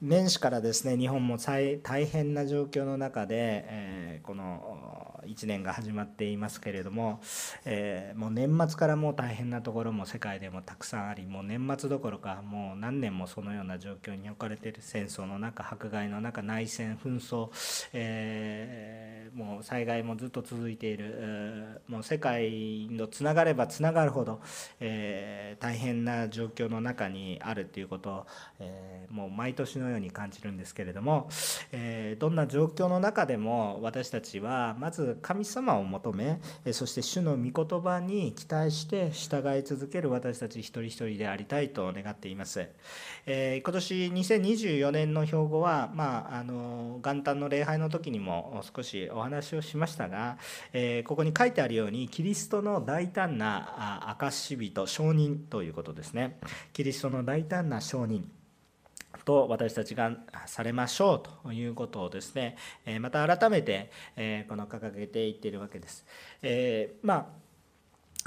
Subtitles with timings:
[0.00, 4.87] 年始からですね日本も大変な状況の中で、えー、この
[5.26, 7.20] 1年が始まっていますけれども、
[7.64, 17.50] えー、もう年末からもう大変なところも世界でもたくさんありもう年末どころかもう何年もそのような状況に置かれている戦争の中迫害の中内戦紛争、
[17.92, 24.40] えー、もう災害もずっと続いている、もう世界のつながればつながるほど、
[24.80, 28.26] えー、大変な状況の中にあるということを、
[28.60, 31.28] えー、もう毎年のように感じるんですけれども、
[31.72, 36.40] えどんな状況の中でも私たちはまず神様を求め
[36.72, 42.68] そして主の御言葉に期待して従い続ける私たち一人一人でありたいと願っています。
[43.26, 50.38] え今年2024年の標語は、まあ、あの元旦の礼拝の時にも少しお話をしましたが、
[50.72, 56.38] えここに書いてあるようにキリストの大胆な証人証人ということですね。
[56.72, 58.30] キリストの大胆な証人
[59.28, 60.10] と私たちが
[60.46, 62.56] されましょうということをですね
[62.98, 63.90] また改めて
[64.48, 66.06] この掲げていっているわけです。
[66.40, 67.47] えー、まあ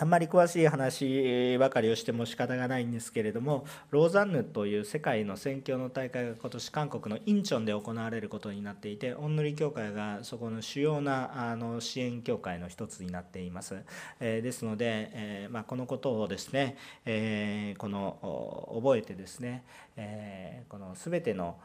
[0.01, 13.75] あんまり詳しい話ばかりをしても仕方がないんですけれどもローザンヌという世界の宣教の大会が今年韓国のインチョンで行われることになっていてオンヌリ教会がそこの主要なあの支援協会の一つになっています、
[14.19, 19.63] えー、ですので、えー、まあ、このことをですね、えー、この覚えてですね、
[19.97, 21.57] えこの全ての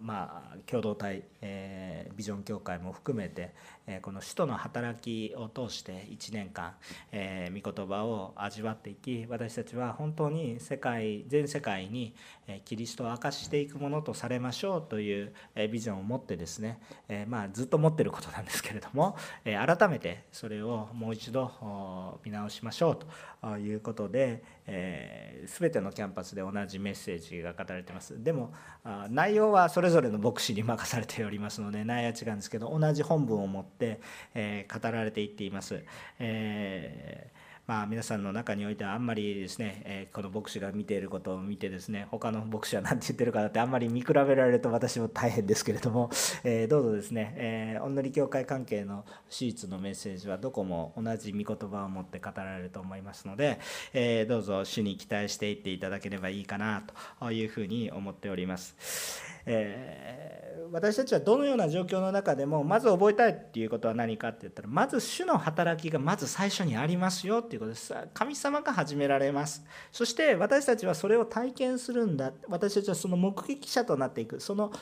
[0.00, 3.54] まあ、共同体、えー、ビジョン協会も含めて、
[3.86, 6.74] えー、この使徒の働きを通して1年間、
[7.12, 12.14] えー、御言葉を味わっていき私たちは本当に世界全世界に、
[12.46, 22.98] えキリストを明かしていくものとされましょうという、えビジョンを持ってですね、えまあ、ずっと持ってることなんですけれども、え改めてそれをもう一度見直しましょう
[23.42, 28.22] ということで、えー、全てのキャンパスで同じメッセージが語られています。
[28.22, 28.52] でも
[28.84, 34.00] あ内容はそれぞれの牧師に任されておりますので内容は違うんですけど同じ本文を持って、
[34.34, 35.82] えー、語られていっています、
[36.18, 46.10] えーまあ、皆さんの中においてはあんまりですね、えこの牧師が見ていることを見てですね他の牧師は何て言ってるかなってあんまり見比べられると私も大変ですけれども、
[46.42, 53.60] えどうぞですね、えー、おんのり教会関係の手術のメッセージはどこも同じ御言葉を持って語られると思いますので、
[53.92, 56.82] えどうぞ主に期待していっていただければいいかな
[57.20, 59.39] というふうに思っております。
[59.46, 67.94] えー、私たちはどのような状況の中でもまず覚えたいっていうことは何かって言ったらまず主の働きがまず最初にありますよっていうことです。
[68.14, 69.64] 神様が始められます。
[69.92, 72.32] そして私たちはそれを体験するんだ。
[72.48, 74.40] 私たちはその目撃者となっていく。
[74.40, 74.72] その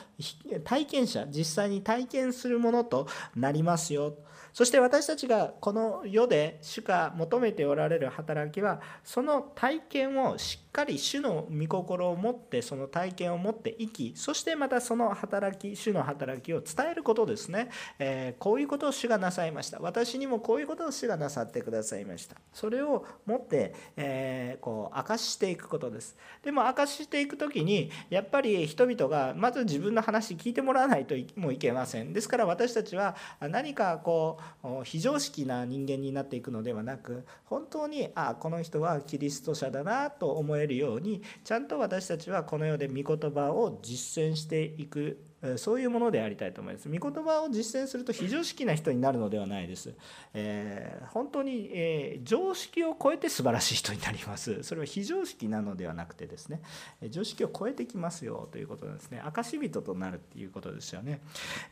[0.63, 4.15] 体験者実際に体験するものとなりますよ。
[4.53, 19.79] そして私たちがこの世で主が求めておられる働きはその体験をしっかり主の御心を持ってその体験を持って生きそしてまたその働き主の働きを伝えることですね、えー、こういうことを主がなさいました。
[19.79, 22.35] 私にもこういうことを主がなさってくださいました。
[22.53, 26.15] それを持って、えー、こう明かしていくことです。
[26.43, 32.13] でも明かしていく時にやっぱり人々がまず自分の話聞いてもらわないともいけません。
[32.13, 34.38] ですから私たちは何かこう
[34.83, 45.17] 非常識な人間になっていくのではなく本当にあこの人はキリスト者だなと思えるようにちゃんと私たちはこの世で御言葉を実践していく
[45.57, 46.89] そういうものでありたいと思います。
[46.89, 49.93] 御言葉を実践すると非常識な人になるのではないです。
[50.33, 54.63] えー、本当に、えー、常識を超えて素晴らしい人になります。
[54.63, 56.61] それは非常識なのではなくてですね、
[57.09, 59.21] 常識を超えてきますよということですね。
[59.23, 61.21] 証人となるっていうことですよね。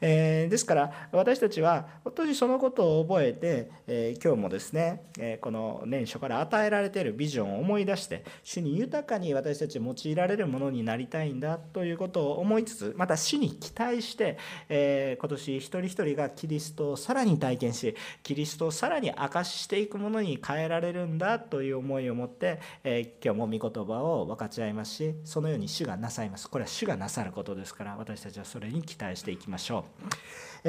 [0.02, 14.38] えー、ですから私たちは本当にそのことを覚えて、え今日もですね、えこの年初から与えられているビジョンを思い出して、主に豊かに私たち用いられるものになりたいんだということを思いつつ、また主に期待して、
[14.70, 30.08] えー、今年一人一人がキリストをさらに体験しキリストをさらに明かししていくものに変えられるんだという思いを持って、えー、今日も御言葉を分かち合いますしそのように主がなさいますこれは主がなさることですから私たちはそれに期待していきましょう。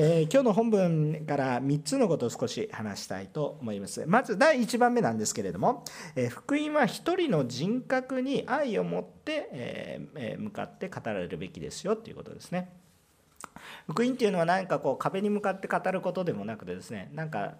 [0.00, 4.04] えー、今日の本文から3つのことを少し話したいと思います。
[4.06, 5.82] まず第1番目なんですけれども、
[6.14, 12.70] えー、福音は一人の人格に愛を持って、えー、向かって語られるべきですよということですね。
[13.88, 17.54] 福音っていうのは何かこう壁に向かって語ることでもなくてですねなんか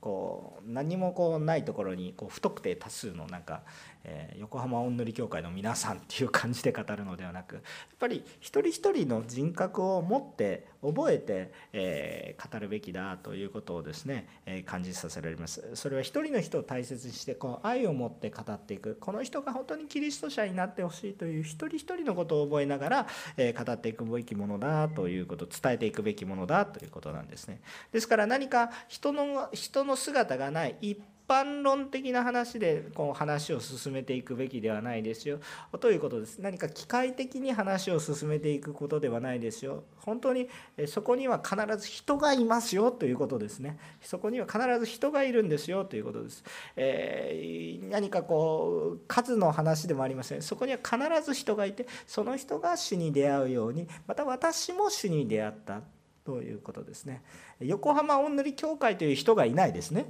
[0.00, 3.62] こう何もこうないところにこう不特定多数のなんか、
[4.04, 7.64] えー、横浜おんぬり協会の皆さんっていう感じで語るのではなくやっ
[7.98, 15.70] ぱり一人一人の人格を持って覚えて、え語るべきだということをですね、え感じさせられます。
[15.74, 18.96] それは一人の人を大切にしてこう愛を持って語っていく。
[19.00, 27.60] この人が本当にキリスト者になってほしいという一人一人のことを覚えながら、え語っていくべきものだということ伝えていくべきものだということなんですね。
[27.92, 35.38] ですから何か人の人の姿がない一般論的な話でこう話を進めていくべきではないですよ。
[35.80, 36.38] ということです。
[36.38, 39.84] 何か機械的に話を進めていくことではないですよ。
[39.96, 40.48] 本当に
[40.86, 43.78] そこには必ず人がいますよということですね。
[44.02, 45.84] そこには必ず人がいるんですよ。
[45.84, 46.44] ということです、
[46.76, 50.42] えー、何かこう数の話でもありません。
[50.42, 55.80] そこには必ず人がいてその人が主に出会うようにまた私も主に出会った
[56.24, 57.22] ということですね。
[57.60, 60.06] 横浜おんぬり協会という人がいないですね。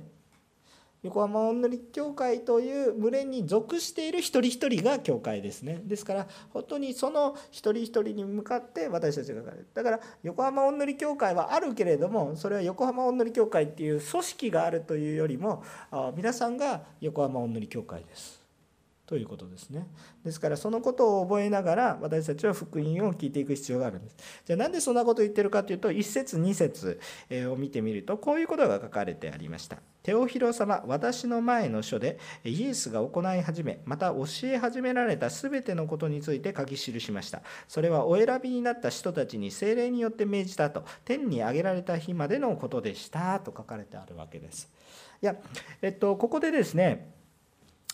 [1.04, 5.82] 横浜おんぬり協会という群れに属している一人一人が教会ですね。
[5.84, 9.42] ですから本当にその一人一人に向かって私たちが
[9.74, 15.62] だから横浜おんぬり協会はあるけれどもそれは横浜おんぬり協会っていう組織があるというよりも
[16.16, 18.43] 皆さんが横浜おんぬり協会です。
[19.06, 19.86] ということですね。
[20.24, 24.16] ですからそのことを覚えながら私たちは福音を聞いていく必要があるんです。
[24.46, 27.00] じゃあなんでそんなことを言ってるかというと1節2節
[27.50, 29.76] を見てみるとこういうことが書かれてありました。
[30.02, 37.42] テオヒロ様私の前の書でイエスが行い始めまた教え始められた全てのことについて書き記しました。
[37.68, 44.70] それはお選びになった人たちに精霊によって命じたと天に上げられた日までのことでしたと書かれてあるわけです。
[45.22, 45.36] いや、
[45.82, 47.14] えっと、ここでですね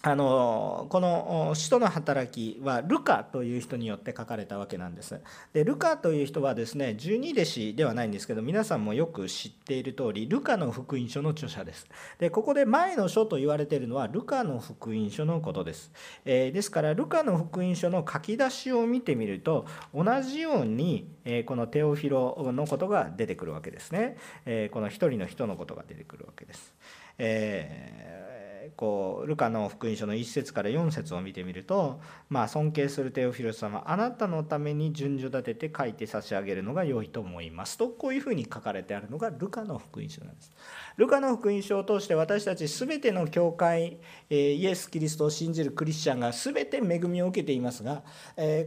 [0.02, 5.20] あのこの「使徒の働き」はルカという人によって書かれたわけなんです。
[5.52, 11.86] でルカという人はですね十二弟子ではないんですけど皆さんもよく知っている通りルカの福音書の著者です。
[12.18, 15.92] でここで前の書と言われているのはルカの福音書のことです。
[16.24, 24.16] えー、ですからルカの福音書の書き出しを見てみると同じように、えー、このテオフィロのことが出てくるわけですね。
[24.46, 26.74] えー、この一人の人のことが出てくるわけです。
[27.18, 28.39] えー
[28.76, 40.52] こうルカの福音書の1節から4節を見てみると、まあ、尊敬するテオフィロス様あなたのために順序立てて書いて差し上げるのが良いと思いますとこういうふうに書かれてあるのがルカの福音書なんです。
[40.96, 48.02] ルカの福音書を通して私たち全ての教会イエス・キリストを信じるクリスチャンが全て恵みを受けていますが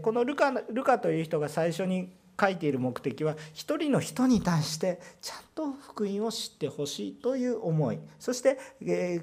[0.02, 8.00] このルカルカという人が最初に書いている目的は一人の人に対してちゃんと福音を知ってほしいという思い。
[8.20, 8.58] そして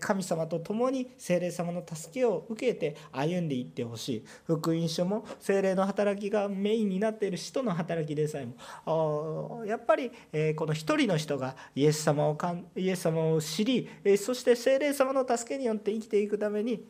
[0.01, 4.25] 神様と共に精霊様の助けを受けて歩んでいってほしい。
[4.45, 9.65] 福音書も精霊の働きがメインになっている使徒の働きでさえも。
[9.67, 10.11] やっぱり
[10.55, 12.39] この一人の人がイエス様を
[12.77, 16.85] イエス様を知りそして精霊様の助けによって生きていくために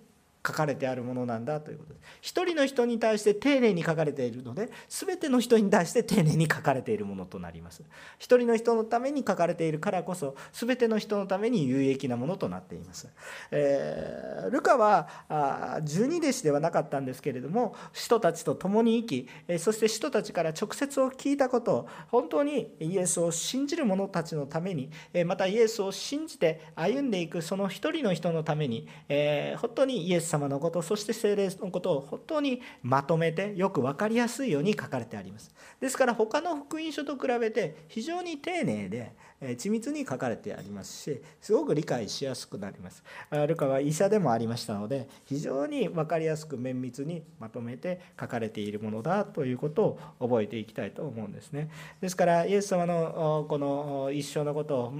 [0.46, 2.02] 書かれてあるものなんだということです。
[2.20, 7.82] 一人の人に対して丁寧に書かれているので全ての人に対して丁寧に書かれているものとなります。
[8.18, 13.08] 一人の人のために書かれているからこそ全ての人のために有益なものとなっています、
[13.50, 24.90] えー、ルカはあ十二弟子ではなかったんですけれども使徒たちと共に生きそして使徒たちから直接を聞いたことを本当にイエスを信じる者たちのために
[25.26, 35.54] またイエスを信じて歩んでいくその一人の人のために、えー、本当にイエス様のことそして精霊のことを本当にまとめてよく分かりやすいように書かれてあります。
[35.80, 43.02] ですから他の福音書と比べて非常に丁寧で緻密に書かれてありますしすごく理解しやすくなります。
[43.46, 54.94] ルカは医者でもありましたので非常に分かりやすく綿密にまとめて書かれているものだということを覚えていきたいと思うんですねですからイエス様のこの一生のことを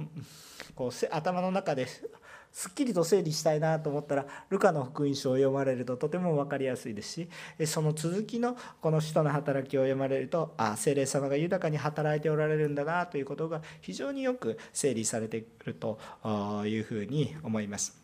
[0.75, 1.87] こう頭の中で
[2.51, 7.29] すっきりと整理したいなと思ったらルカの福音書を読まれるととても分かりやすいですし
[7.65, 15.97] その続きのこの使徒の働きを読まれるとあ精霊様が豊かに働いておられるんだなということが非常によく整理されてくると
[16.65, 18.00] いうふうに思います。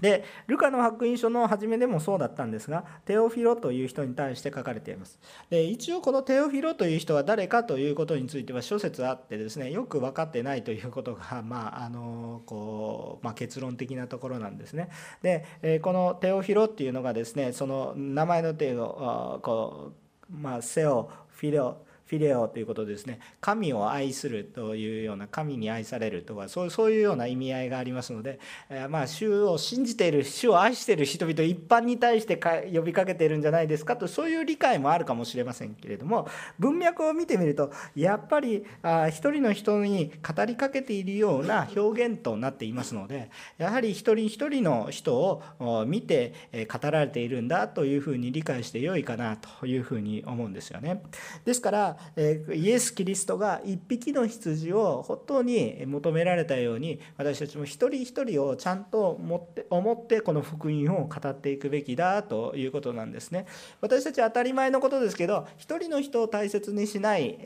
[0.00, 5.18] でルカの福音書の初めでもそうだったんですがテオフィロという人に対して書かれています。
[5.50, 14.90] で一応このテオフィロという人は誰かということについては諸説あってですねよく分かってないということが、 まああのこうまあ、結論的なところなんですね。
[15.22, 19.92] でこのテオフィロっていうのがですねその名前の程度こ
[20.30, 28.38] う、まあ、セオフィレオフィレオということですね神を愛するというような神に愛されるとかそうそういうような意味合いがありますので、
[28.70, 32.36] えまあ主を信じている主を愛している人々一般に対して
[32.72, 46.32] 呼びかけているんじゃないですかとそういう理解もあるかもしれませんけれども文脈を見てみるとやっぱりあ一人の人に語りかけているような表現となっていますのでやはり一人一人の人を見て
[46.72, 51.02] 語られているんだというふうに理解してよいかなというふうに思うんですよね。
[51.44, 63.46] ですからはイエス・キリストが一匹の羊を本当に求められたように私たちも一人一人をちゃんと持って思ってこの福音を語っていくべきだということなんですね。
[63.80, 67.38] 私たち当たり前のことですけど一人の人を大切にしない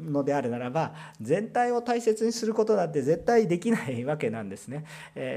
[0.00, 4.84] のであるならば全体を大切にすることなんて絶対できないわけなんですね。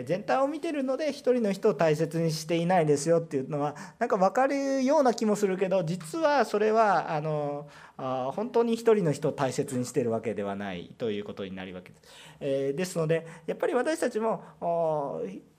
[0.06, 12.04] 全体を見てるので一人の人を大切にしていないですよっていうのはなんか分かるような気もするけど実はそれはあのあ本当に一人の人を大切にしているわけではないということになるわけです。
[12.40, 14.44] えですのでやっぱり私たちも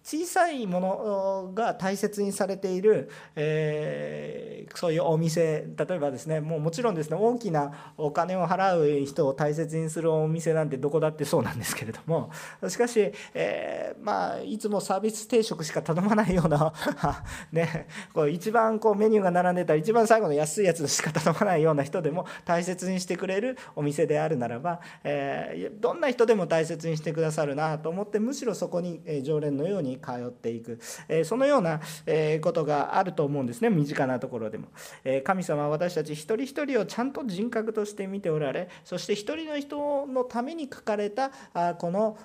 [0.07, 12.31] 小さいものが大切にされている、えー、そういうお店例えばですねもうもちろんですね大きなお金を払う人を大切にするお店なんてどこだってそうなんですけれども
[12.69, 16.73] しかし、えー、まあいつもサービス定食しか頼まないような
[17.51, 34.69] ね、こう一番こうメニューが並んでたら一番最後の安いやつしか頼まないような人でも大切にしてくれるお店であるならば、えー、どんな人でも大切にしてくださるなと思ってむしろそこに常連のように通っていく、えそのようなえことがあると思うんですね身近なところでも。
[35.05, 42.17] え神様は私たち一人一人をちゃんと人格として見ておられそして一人の人のために書かれたあこの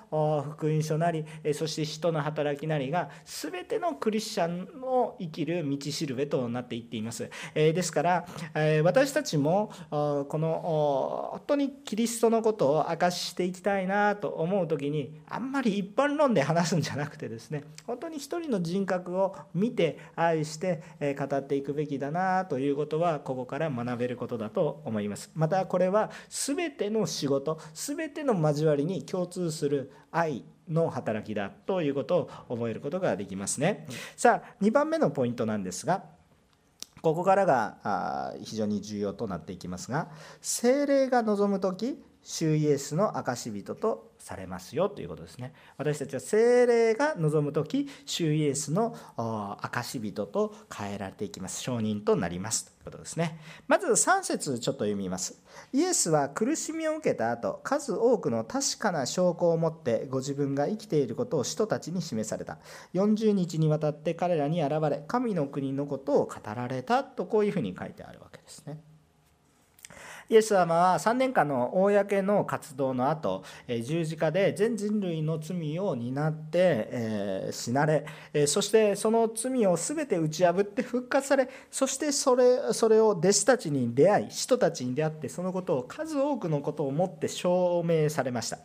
[0.56, 1.24] 福音書なり
[1.54, 7.30] そして使徒の働きなりが全てのクリスチャンの生きる道しるべとなっていっています。
[7.54, 20.82] えですからえ私たちもこの本当にキリストのことを明かししていきたいなと思う時にあんまり一般論で話すんじゃなくてですね本当に一人の人格を見て愛して
[21.18, 25.30] 語っていくべきだなということはここから学べることだと思います。
[25.34, 33.86] またこれは全ての仕事全ての交わりに共通する愛の働きだということを覚えることができますね。
[34.16, 36.04] さあ2番目のポイントなんですが
[37.02, 40.08] ここからが非常に重要となっていきますが
[40.40, 45.52] 精霊が望む時主イエスの証人とされますよということですね。
[45.76, 51.60] 私たちは精霊が望む時主イエスの証人と変えられていきます。
[51.60, 53.40] 証人となりますということですね。
[53.66, 55.42] まず3節ちょっと読みます。
[55.72, 62.58] イエスは苦しみを受けた後数多くの確かな証拠を持ってご自分が生きていることを使徒たちに示された。
[62.94, 68.91] 40日にわたって彼らに現れ神の国のことを語られたとこういうふうに書いてあるわけですね。
[70.32, 78.06] イエス様は3年間の公の活動の後十字架で全人類の罪を担ってえ死なれ
[78.46, 88.58] そしてその罪を全て打ち破って復活されそしてそれそれを弟子たちに出会い使徒たちに出会ってそのことを数多くのことをもって証明されました。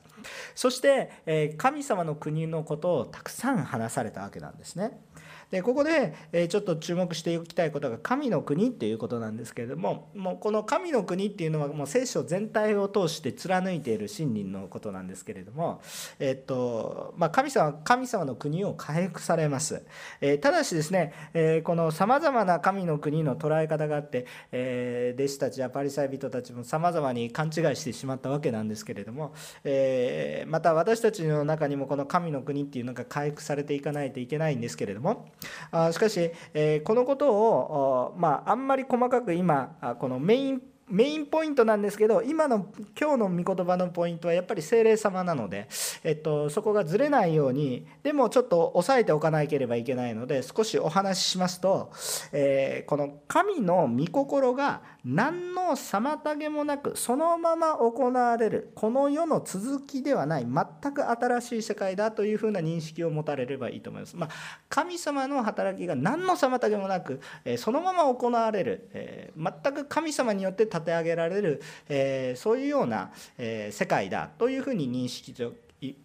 [0.55, 5.01] そしてえ神様の国のことをたくさん話されたわけなんですね。
[5.51, 6.13] でここで
[6.49, 15.81] ちょっと注目しておきたいことが神の国っていうことなんですけれどももうこの神の国っていうのはもう聖書全体を通して貫いている真理のことなんですけれども、
[16.19, 19.83] えっとまあ、神様神様の国を回復されます、
[20.21, 35.29] えただしですね、えこのさまざまな神の国の捉え方があって、え弟子たちやパリサイ人たちもさまざまに勘違いしてしまったわけなんですけれども、えまた私たちの中にもこの神の国っていうのが回復されていかないといけないんですけれども
[35.71, 42.67] あしかし、えこのことを、まあ、あんまり細かく今このメインメインポイントなんですけど今の
[42.99, 45.67] 今日の御言葉のポイントはやっぱり精霊様なので、
[46.03, 51.91] えっと、そこがずれないようにでもちょっと押さえておかなければいけないので少しお話ししますと、
[52.31, 64.17] えー、この神の御心が何の妨げもなくそのまま行われるこの世の続きではない全く新しい世界だというふうな認識を持たれればいいと思います。
[64.17, 64.29] まあ、
[64.67, 75.33] 神様の働きが何の妨げもなく、えそのまま行われる、え全く神様によって立て上げられる、えそういうような、え世界だというふうに認識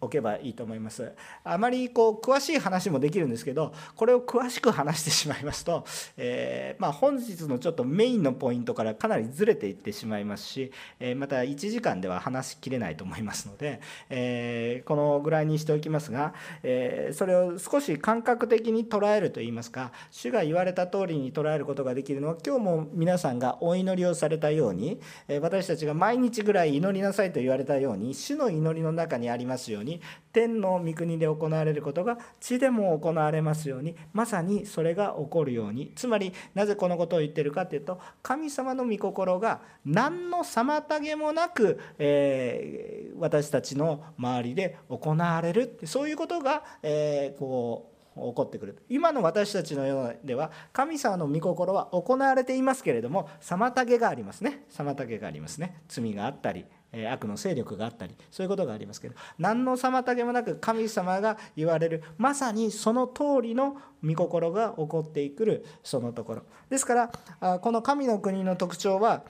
[0.01, 1.13] おけばいいと思います。
[1.43, 5.85] あまりこう詳しい話もできるんですけどこれを詳しく話してしまいますと、
[6.17, 24.99] えー、まあ、本日のちょっとメインのポイントからかなりずれていってしまいますし、えー、また1時間では話しきれないと思いますので、えー、このぐらいにしておきますが、えそれを少し感覚的に捉えるといいますか主が言われた通りに捉えることができるのは今日も皆さんがお祈りをされたように
[25.41, 30.01] 私たちが毎日ぐらい祈りなさいと言われたように主の祈りの中にありますますように
[30.33, 35.93] 天の御国で行われることが地でも行われますようにまさにそれが起こるように。
[35.95, 45.79] つまりなぜこのことを言ってるかというと神様の御心が何の妨げもなく、えー、私たちの周りで行われる。
[45.85, 48.83] そういうことが、えー、こう起こってくる。
[48.89, 54.65] 今の私たちの世では神様の御心は行われていますけれども妨げがありますね。
[54.71, 55.81] 妨げがありますね。
[55.87, 56.65] 罪があったり
[57.11, 66.43] 悪の勢力があったりそういうことがありますけど何の妨げもなく神様が言われるまさにその通りの御心が起こってくるそのところ。
[66.69, 69.23] ですからこの神の国の特徴は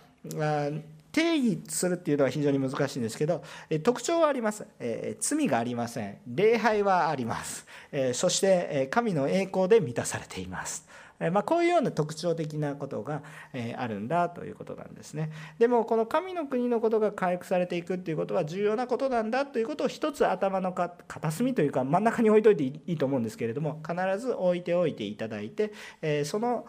[1.11, 3.43] 定義するっていうのは非常に難しいんですけど
[3.83, 6.17] 特徴はあります、え罪がありません。
[6.27, 10.87] 礼拝はあります、えそして神の栄光で満たされています。
[11.31, 13.21] まあ、こういうような特徴的なことが
[13.77, 15.31] あるんだということなんですね。
[15.59, 25.73] でもこの神の国のことが回復されていくっていうことは重要なことなんだということを一つ頭の片隅というか真ん中に置いといていいと思うんですけれども必ず置いておいていただいて
[26.25, 26.65] その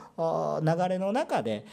[0.62, 1.64] 流れの中で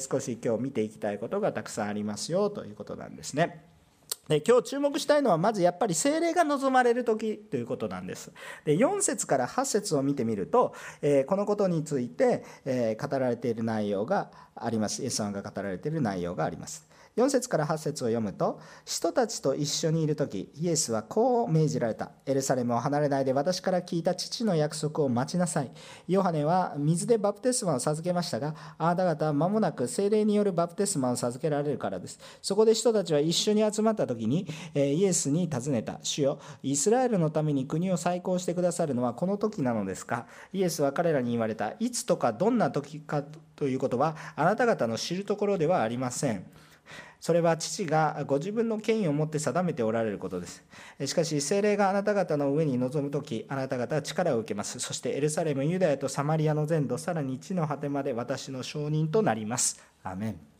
[0.00, 3.75] 少し今日見ていきたいことがたくさんありますよということなんですね。
[4.28, 8.32] で今日注目したいのはまずやっぱり精霊が望まれる時ということなんです。
[8.64, 15.02] で4節から8節を見てみると、えー、このことについて、えー、語られている内容があります。
[15.02, 16.95] イエス様が語られている内容があります。
[17.16, 22.10] 4節から8節を読むと人たちと一緒にいる時イエスはこう命じられた。
[22.26, 25.70] エルサレムを離れないで私から聞いた父の約束を待ちなさい。
[26.08, 32.18] ヨハネは水でバプテスマを授けましたがあなた方は間もなく精霊によるバプテスマを授けられるからです。
[32.42, 35.98] そこで人たちは一緒に集まった時にイエスに尋ねた。
[36.02, 40.26] 主よイスラエルのために国を再興してくださるのはこの時なのですか？
[40.52, 41.72] イエスは彼らに言われた。
[41.80, 43.22] いつとかどんな時か
[43.54, 46.44] ということはあなた方の知るところではありません。
[47.20, 50.64] それは父がご自分の権威を持って定めておられることです。
[51.04, 54.78] しかし、精霊があなた方の上に臨むとき、あなた方は力を受けます。
[54.78, 59.82] そしてエルサレム、ユダヤとサマリアの全土、さらに地の果てまで私の証人となります。
[60.02, 60.55] アメン。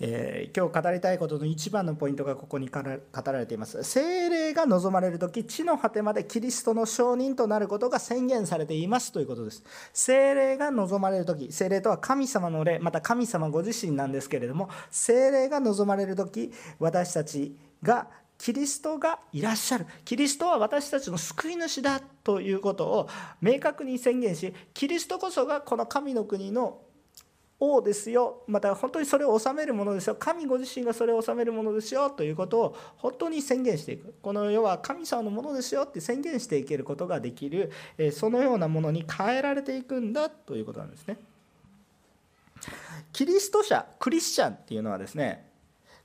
[0.00, 3.82] えー、今日語りたいことの一番のポイントがここに語られています。
[3.84, 9.64] 精霊が望まれる時、地の果てまでキリストの証人となることが宣言されていますということです。
[9.92, 18.08] 精霊が望まれる時、精霊とは神様の霊、また神様ご自身なんですけれども、精霊が望まれる時、私たちが
[18.42, 23.08] キリストがいらっしゃるキリストは私たちの救い主だということを
[23.40, 26.80] 明確に宣言しキリストこそがこの神の国の
[27.62, 28.42] 王ですよ。
[28.48, 30.16] また本当にそれを治めるものですよ。
[30.16, 32.10] 神ご自身がそれを治めるものですよ。
[32.10, 34.14] ということを本当に宣言していく。
[34.20, 35.82] この世は神様のものですよ。
[35.82, 37.70] って宣言していけることができる。
[38.12, 40.28] そのようなものに変えられていくんだ。
[40.28, 41.18] ということなんですね。
[43.12, 45.46] キリスト者クリスチャンっていうのはですね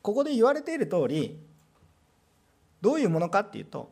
[0.02, 1.38] ここで言われている通り
[2.82, 3.92] どういうものかっていうと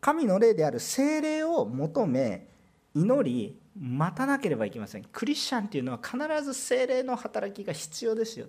[0.00, 2.46] 神の霊である精霊を求め
[2.94, 5.04] 祈り待たなければいけません。
[5.12, 8.46] クリスチャンっていうのは必ず精霊の働きが必要ですよ、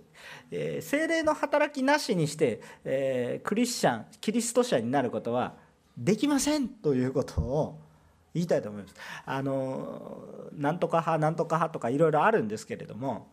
[0.50, 5.54] えー、精霊の働きなしにして、えー、クリスチャンキリスト者になることは
[5.98, 7.80] できませんということを
[8.34, 8.96] 言いたいと思います。
[9.26, 13.28] あのなんとか派なんとか派とかいろいろあるんですけれども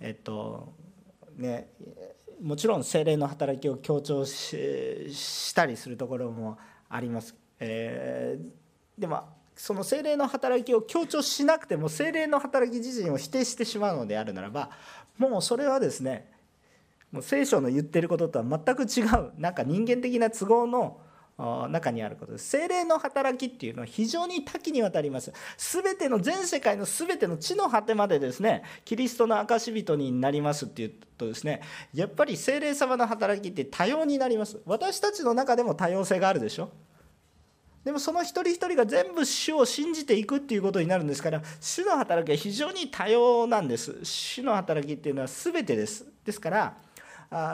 [0.00, 0.72] えっと
[1.36, 1.68] ね
[2.40, 14.70] もちろん精霊の働きを強調したりするところもあります、えー、でもその精霊の働きを強調しなくても精霊の働き自身を否定してしまうのであるならば
[15.18, 16.32] もうそれはですね
[17.12, 20.98] もう聖書の言ってることとは全く違うなんか人間的な都合の
[21.70, 22.48] 中にあることです。
[22.48, 25.32] 精霊の働きっていうのは非常に多岐にわたります。
[25.56, 31.62] 全ての全世界の全ての地の果てまでですねキリストの証人になりますっていうとですね
[31.94, 34.58] やっぱり精霊様の働きって多様になります。
[34.66, 36.70] 私たちの中でも多様性があるでしょ。
[37.84, 44.04] でもその一人一人が全部主を信じていくっていうことになるんですから主の働きは非常に多様なんです。
[44.04, 46.06] 主の働きっていうのは全てです。
[46.24, 46.76] ですから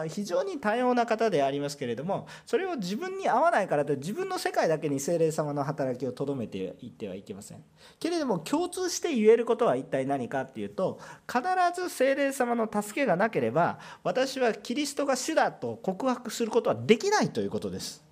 [0.08, 7.62] 非常に多様な方でありますけれどもそれを自分に合わないからと自分の世界だけに精霊様の働きをとどめていってはいけません。
[8.00, 10.98] けれども共通して言えることは一体何かっていうと
[11.32, 11.42] 必
[11.80, 18.07] ず精霊様の助けがなければ私はキリストが主だと告白することはできないということです。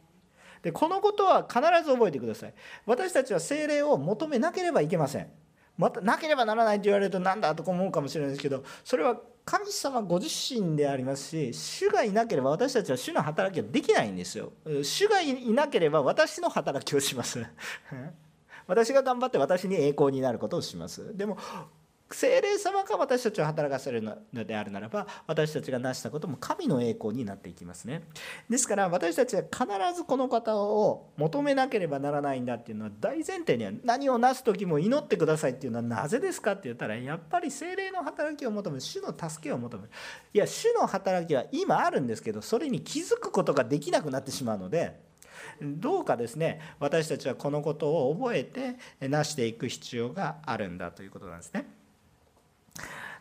[0.67, 2.55] でこのことは必ず覚えてください。
[2.87, 5.29] 私たちは精霊を求めなければいけません。
[5.79, 14.53] またなければならないと言われると何だと思うかもしれないですけどそれは神様ご自身でありますし主がいなければ私たちは主の働きはできないんですよ。
[14.83, 17.47] 主がいなければ私の働きをします。
[18.67, 21.17] 私が頑張って私に栄光になることをします。
[21.17, 21.39] でも
[22.11, 28.05] 精霊様が私たちを働かせるのであるならば私たちが成したことも神の栄光になっていきますね
[28.49, 39.91] ですから私たちは必ずこの方を求めなければならないんだっていうのは大前提には何を成す時も祈ってくださいっていうのはなぜですかって言ったらやっぱり精霊の働きを求める主の助けを求める
[40.33, 45.01] いや主の働きは今あるんですけどそれに気づくことができなくなってしまうので
[45.61, 48.77] どうかですね私たちはこのことを覚えて
[49.09, 51.67] なしていく必要があるんだということなんですね。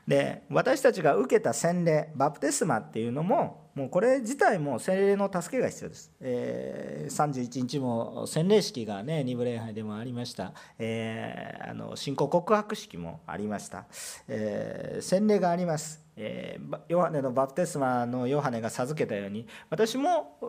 [0.07, 13.85] で私たちが受けた洗礼バプテスマっていうのももうこれ自体も洗礼の助けが必要です、えー、31日も洗礼式がね二部礼拝でもありました、えー、あの信仰告白式もありました、
[14.27, 16.05] えー、洗礼があります。
[16.17, 20.39] えー、ヨハネのバプテスマのヨハネが授けたように私も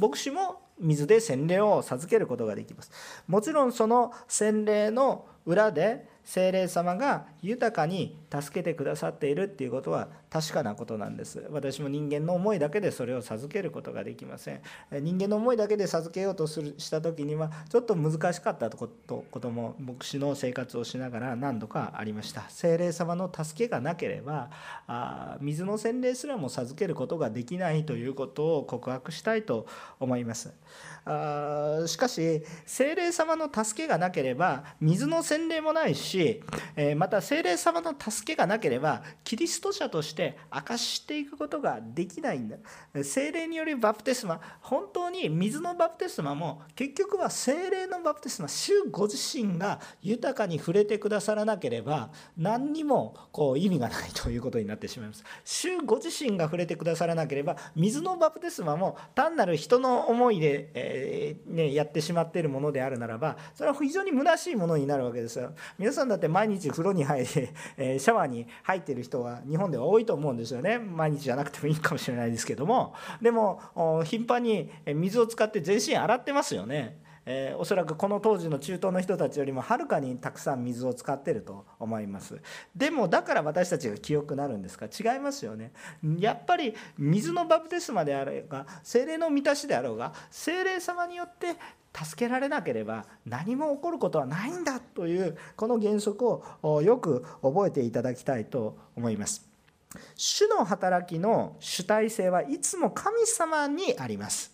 [0.00, 2.92] 牧師も水で洗礼を授けることができます。
[3.26, 11.46] もちろんその洗礼の裏で精霊様が豊かに助けてくださっているっていうことは確かなことなんです。
[11.50, 14.62] 私も人間の思いだけでそれを授けることができません。
[14.90, 22.46] 人間の思いだけで授けようとするした時にはちょっと難しかったことことも牧師の生活をしながら何度かありました。
[22.48, 24.48] 精霊様の助けがなければ
[24.86, 29.66] あ水の洗礼すらも授けることができないということを告白したいと
[30.00, 30.50] 思います。
[31.04, 36.42] あしかし精霊様の助けがなければ水の洗礼もないし
[36.76, 40.21] えまた精霊様の助けがなければキリスト者として
[40.52, 42.56] 明かしていくことができないんだ。
[43.02, 55.24] 精霊によるバプテスマ本当に水のバプテスマも結局は精霊のバプテスマ主ご自身が豊かに触れてくださらなければ何にもこう意味がないということになってしまいます。
[55.44, 65.52] 主ご自身が触れてくださらなければ水のバプテスマも単なる人の思いで、えー、ね、やってしまっているものであるならばそれは非常に虚しいものになるわけですよ。
[65.78, 70.78] 皆さんだって毎日風呂に入り、えシャワーに入ってる人は日本では多いと思うんですよね。
[70.78, 72.94] 毎日じゃなくてもいいかもしれないですけども。
[73.22, 77.00] でも頻繁に水を使って全身洗ってますよね。
[77.24, 82.42] えー、おそらくこの当時の中東の人たちよりもはるかにたくさん水を使ってると思います。
[82.74, 84.86] でもだから私たちが記憶なるんですか？
[84.86, 85.72] 違いますよね。
[86.18, 91.56] やっぱり水のバプテスマであろうが精霊の満たしであろうが精霊様によって
[91.94, 99.51] 助けられなければ何も起こることはないんだというこの原則をよく覚えていただきたいと思います。
[100.14, 104.52] 主の働きの主体性はいつも神様にあります。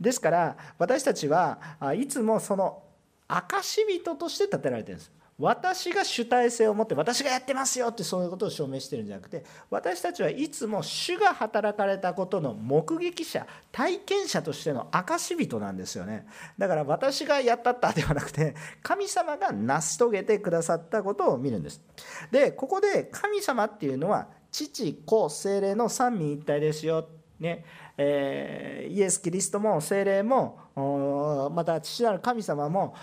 [0.00, 1.58] ですから私たちは
[1.96, 2.82] いつもその
[3.28, 5.16] 証人として立てられてるんです。
[5.38, 16.26] 私が主体性を持って私がやってますよってそういうことを証明してるんじゃなくて私たちはいつも主が働かれたことの目撃者体験者としての証人なんですよね。
[16.56, 21.82] だから私がやったったではなくて神様が成し遂げてくださったことを見るんです。
[22.30, 24.28] でここで神様っていうのは
[24.64, 27.06] 父子精霊の三位一体ですよ。
[27.38, 27.62] ね。
[27.98, 32.94] えー、イエス・キリストも精霊もまた父なる神様も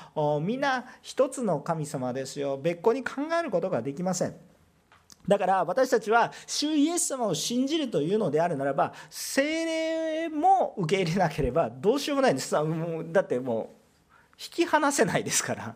[0.41, 2.57] 皆一つの神様ですよ。
[2.57, 4.35] 別個に考えることができません。
[5.27, 9.65] だから私たちは主イエス様を信じるというのであるならば精
[10.23, 12.55] 霊も受け入れなければどうしようもないんです。
[13.11, 13.67] だってもう
[14.39, 15.75] 引き離せないですから。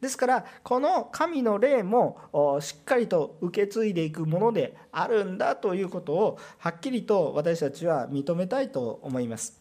[0.00, 2.18] ですからこの神の霊も
[2.60, 9.60] しっかりと受け継いでいくものであるんだということをはっきりと私たちは認めたいと思います。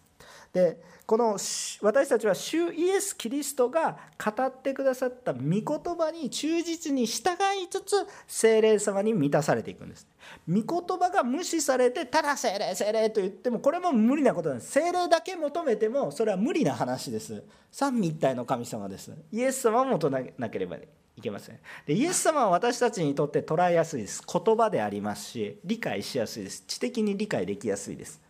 [0.54, 1.38] でこの
[1.82, 7.32] 私たちは主イエス・キリストが語ってくださった御言葉に忠実に従
[7.63, 10.06] いつつ精霊様に満たされていくんです。
[10.50, 14.72] 御言葉が無視されてただ精霊精霊と言ってもこれも無理なことなんです。
[14.72, 17.41] 精霊だけ求めてもそれは無理な話です。
[17.72, 19.10] 三位一体の神様です。
[19.32, 21.60] イエス様を求めなければいけません。
[21.86, 24.22] でイエス様は私たちにとって捉えやすいです。
[24.28, 26.65] 言葉でありますし理解しやすいです。
[26.67, 28.27] 知的に理解できやすいです。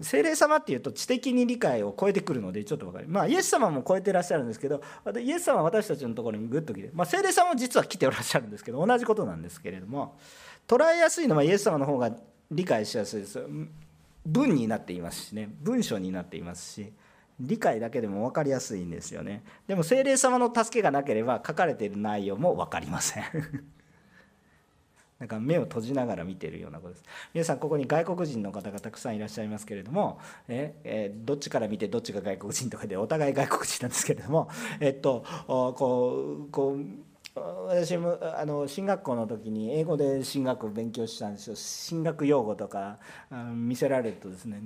[0.00, 4.82] 精霊様っていうと知的に理解を超えてくるのでちょっと分かるまあイエス様も超えてらっしゃるんですけど
[5.20, 10.16] イエス様は私たちのところにグッと来て、まあ、精霊様も実は来ておらっしゃるんですけど同じことなんですけれども
[10.66, 12.10] 捉えやすいのはイエス様の方が
[12.50, 13.40] 理解しやすいです。
[14.26, 15.48] 文になっていますしね。
[15.62, 16.92] 文章になっていますし
[17.40, 19.42] 理解だけでも分かりやすいんですよね。
[19.66, 23.24] でも精霊様の助けがなければ書かれている内容も分かりません。
[25.20, 27.04] なんか目を閉じながら見ているようなことです。
[27.34, 34.48] 皆さんここに外国人の方がたくさんいらっしゃいますけれども、ええどっちから見てどっちが外国人とかでお互い外国人なんですけれども
[34.80, 41.54] えっとこうこう私もあの進学校の時に英語で進学を勉強したんですよ。
[41.54, 42.98] 進学用語とか
[43.54, 44.60] 見せられるとですね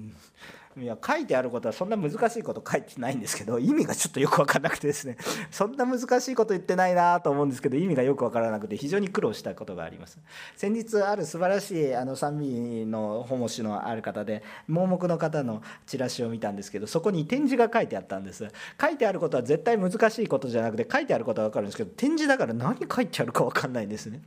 [0.77, 5.17] いや書いてあることはそんな難しいこと書いてないんですけど意味がちょっとよく分からなくてですね。
[5.53, 10.19] そんな難しいこと言ってないなと思うんですけど意味がよく分からなくて非常に苦労したことがあります。
[10.57, 18.49] 先日ある素晴らしいあの賛美の本師のある方で盲目の方のチラシを見たんですけどそこに展示が書いてあったんです。
[18.81, 24.21] 書いてあることは絶対難しいことじゃなくて書いてあることは分かるんですけど展示だから何書いてあるか分かんないんですね、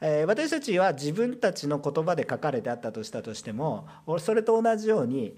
[0.00, 3.86] えー、私たちは自分たちの言葉で書かれてあったとしたとしても
[4.18, 5.34] それと同じように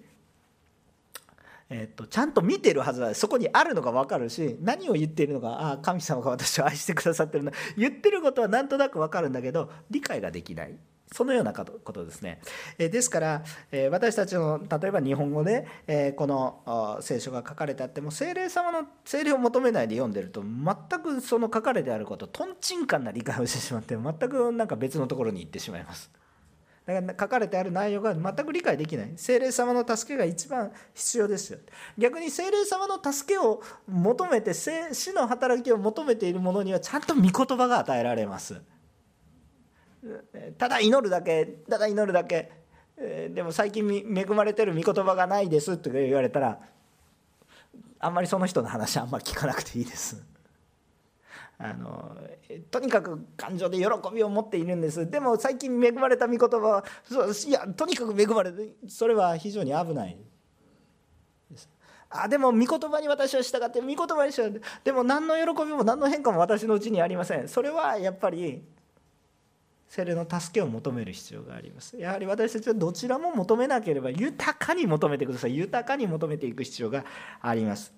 [1.75, 10.77] えっと、ちゃんと見てるはずだそこにあるのが分かるし何を言っているのかああ神様が私を愛してくださってるんだ言ってることはなんとなく分かるんだけど理解ができない
[11.11, 12.41] そのようなことですね。
[12.79, 26.11] えですから、え私たちの例えば日本語で、えこの聖書が書かれてあっても精霊様の精霊を求めないで読んでると全くその書かれてあることとんちんかんな理解をしてしまって全くなんか別のところに行ってしまいます。
[26.85, 29.13] だから書かれてある内容が全く理解できない。
[29.17, 31.61] 精霊様の助けが一番必要ですよ。
[31.97, 38.61] 逆に精霊様の助けを求めて死の働きを求めている者にはちゃんと御言葉が与えられます。
[40.59, 42.51] ただ祈るだけただ祈るだけ。
[42.97, 46.61] でも最近恵まれてる御言葉がないですって言われたら
[47.99, 50.23] あんまりその人の話あんまり聞かなくていいです。
[51.65, 52.17] あの
[52.73, 55.09] とにかく感情で喜びを持っているんです。
[55.09, 60.17] でも最近恵まれた御言葉はそういやとにかく恵まれてそれは非常に危ない。
[61.49, 61.69] です
[62.11, 67.47] あでも御言葉に私は従って御言葉に従ってでも何の喜びも何の変化も私のうちにありません。
[67.47, 68.65] それはやっぱり
[69.87, 71.97] 精霊の助けを求める必要があります。
[71.97, 75.57] やはり私たちはどちらも求めなければ豊かに求めてください。
[75.57, 77.05] 豊かに求めていく必要が
[77.41, 77.93] あります。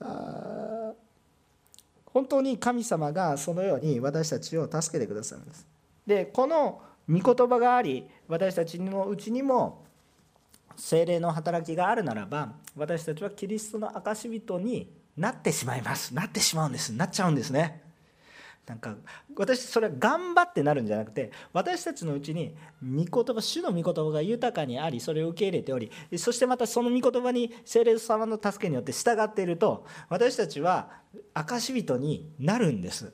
[0.00, 0.94] あ
[2.18, 5.64] 本当に神様がそのように私たちを助けてくださるんです。
[6.04, 9.84] でこの御言葉があり私たちのうちにも
[10.74, 16.12] 精霊の働きがあるならば私たちはキリストの証人になってしまいます。
[16.12, 16.92] なってしまうんです。
[16.92, 17.82] なっちゃうんですね。
[18.68, 18.94] なんか
[19.34, 30.90] 私それは頑張ってなるんじゃなくて私たちのうちに御言葉主の御言葉が豊かにありそれを受け入れておりそしてまたその御言葉に聖霊様の助けによって従っていると私たちは
[31.34, 33.12] 証人になるんです。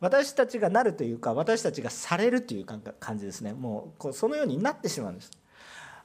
[0.00, 2.82] 私たちがなるというか私たちがされるという感
[3.18, 3.52] じですね。
[3.52, 5.30] もうこうそのようになってしまうんです。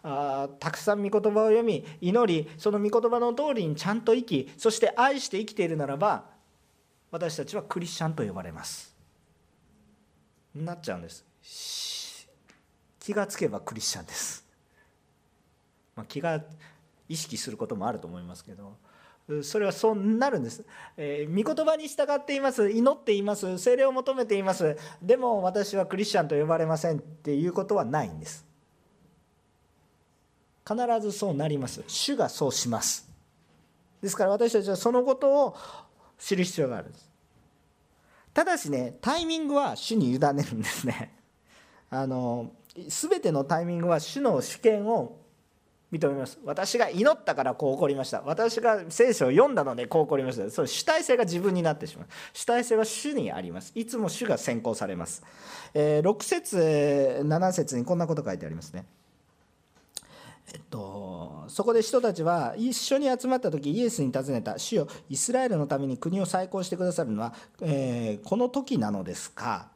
[0.04, 6.39] あたくさん御言葉を読み祈りその御言葉の通りにちゃんと生きそして愛して生きているならば
[7.12, 8.96] 私たちはクリスチャンと呼ばれます。
[10.56, 11.26] なっちゃうんです。
[13.00, 14.46] 気がつけばクリスチャンです、
[15.96, 16.44] まあ、気が
[17.08, 18.78] 意識することもあると思いますけど。
[19.44, 20.66] それはそうなるんです、
[20.98, 22.72] えー、御言葉に従っています。
[22.72, 23.60] 祈っています。
[23.60, 24.76] 精霊を求めています。
[25.04, 28.44] でも私はクリスチャンと呼ばれませんっていうことはないんです。
[30.68, 31.84] 必ずそうなります。
[31.88, 33.08] 主がそうします。
[34.02, 35.56] ですから私たちはそのことを
[36.20, 37.10] 知る必要があるんです。
[38.34, 41.14] ただしねタイミングは主に委ねるんですね。
[41.90, 42.52] あの
[42.88, 45.18] 全てのタイミングは主の主権を
[45.92, 46.40] 認めます。
[46.46, 48.22] 私が祈ったからこう起こりました。
[48.22, 50.50] 私が聖書を読んだのでこう起こりました。
[50.52, 52.08] そ主体性が自分になってしまう。
[52.32, 53.72] 主体性は主にあります。
[53.74, 55.24] いつも主が先行されます、
[55.74, 58.86] えー、6節7節にこんなこと書いてありますね。
[60.54, 61.09] えっと、
[61.50, 69.70] そこで人たちは一緒に集まった時イエスに尋ねた「主よイスラエルのために国を再興してくださるのは、えー、この時なのですか?」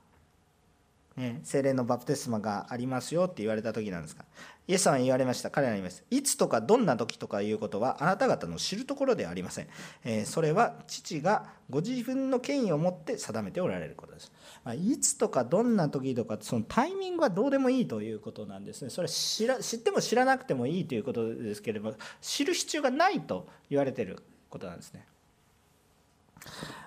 [1.17, 4.25] ね、精霊のバプテスマがありますよって言われた時なんですか？
[4.67, 5.49] イエス様は言われました。
[5.49, 9.67] 彼らに言いますいつとかどんな時とかいうことはあなた方の知るところではありません、
[10.03, 14.31] えー、それは父がご自分の権威を持って定めておられることです、
[14.63, 18.89] まあ、いつとかどんな時とかそのタイミングはどうでもいいということなんですね。
[18.89, 25.05] それは知ら知っても知らなくてもいいということですけれども知る必要がないと言われていることなんですね。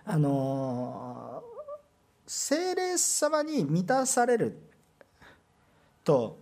[0.05, 1.57] あのー
[2.27, 4.59] 精霊様に満たされる
[6.03, 6.39] と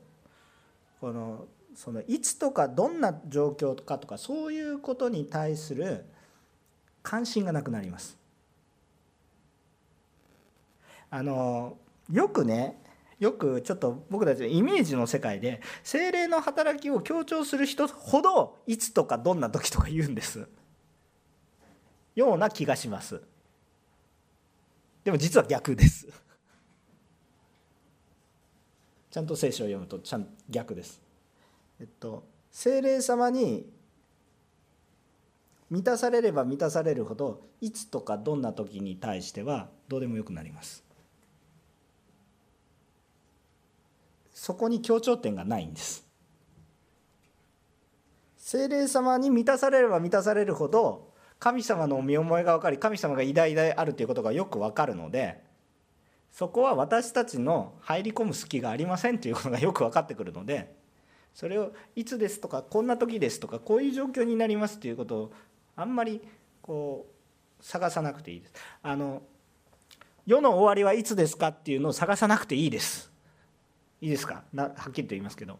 [1.05, 6.07] このそのいつとかどんな状況かとかそういうことに対する
[7.03, 8.17] 関心がなくなります。
[11.11, 11.77] あの
[12.11, 12.81] よくね
[13.21, 20.49] よくちょっと僕たちのイメージの世界で精霊の働きを強調する人ほどいつとかどんな時とか言うんです
[22.15, 23.21] ような気がします。
[25.05, 26.09] でも実は逆です
[29.15, 31.01] ちゃんと聖書を読むとちゃん逆です。
[31.79, 33.65] えっと精霊様に
[35.71, 40.83] 満たされれば満たされるほどいつとかどんな時に対してはどうでもよくなります。
[44.33, 46.05] そこに強調点がないんです。
[48.37, 55.54] 精霊様に満たされれば満たされるほど神様の見思いが分かり神様が偉大であるということがよく分かるので
[56.35, 60.75] そこは私たちの入り込む隙がありませんということがよく分かってくるので
[61.33, 65.33] それをいつですとかこんな時ですとかこういう状況になりますということを
[65.77, 66.21] あんまり
[66.61, 68.53] こう探さなくていいです。
[68.83, 69.23] あの
[70.27, 73.13] 世の終わりはいつですかっていうのを探さなくていいです。
[74.01, 74.43] いいですか？
[74.55, 75.59] はっきりと言いますけど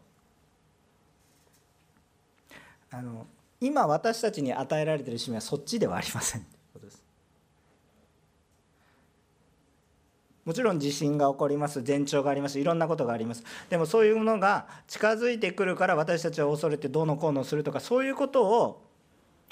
[2.91, 3.27] あの
[3.61, 7.01] 今私たちに与えられている使命はそっちではありませんということです
[10.45, 13.43] もちろん地震が起こります前兆がありますいろんなことがあります。
[13.69, 18.85] でもそういうものが近づいてくるから私たちは恐れてどうのこうのするとかそういうことを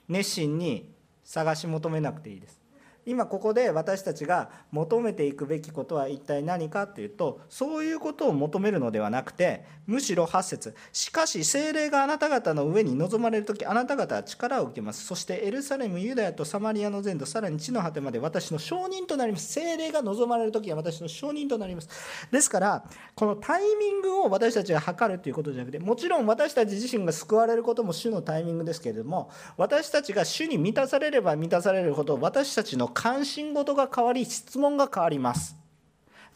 [0.07, 2.62] 熱心に探し求めなくていいです。
[3.05, 15.05] 今ここで私たちが求めていくべきことは一体何かっていうとそういうことを求めるのではなくてむしろ8節しかし精霊があなた方の上に臨まれる時あなた方は力を受けます。
[15.05, 19.51] そしてエルサレムユダヤとサマリアの全土さらに地の果てまで私の証人となります。
[19.53, 21.89] 精霊が望まれる時は私の証人となります。
[22.31, 22.83] ですから
[23.15, 35.55] このタイミングを私たちが測るということじゃなくてもちろん私たち自身が救われることも主のタイミングですけれども私たちが主に満たされれば満たされるほど私たちの関心事が変わり質問が変わります。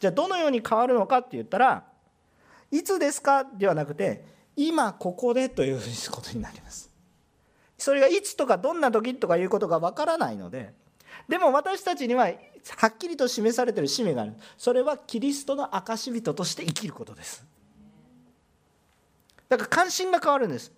[0.00, 1.84] じゃあどのように変わるのかって言ったら
[2.70, 6.90] いつですかではなくて今ここでということになります。
[7.76, 10.74] それがいつとかどんな時とかいうことがわからないので
[11.28, 12.24] でも私たちには
[12.76, 14.34] はっきりと示されている使命がある。
[14.56, 17.44] それはキリストの証人として生きることです。
[19.48, 20.72] だから関心が変わるんです。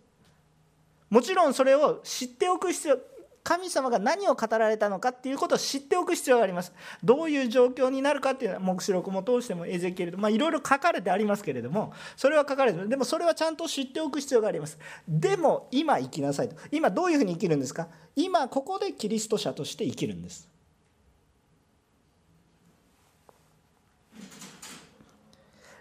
[1.08, 2.98] もちろんそれを知っておく必要
[3.42, 6.72] 神様が何を語られたのかっていうことを知っておく必要があります。
[7.02, 14.78] どういう状況になるかっていうのは黙示録も通してもエゼキエルとまあいろいろ書かれてありますけれどもそれは書かれてでもそれはちゃんと知っておく必要があります。
[15.08, 17.88] でも今生きなさいと今どういうふうに生きるんですか？
[18.14, 20.48] 今ここでキリスト者として生きるんです。